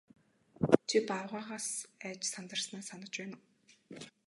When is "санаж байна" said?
2.89-3.35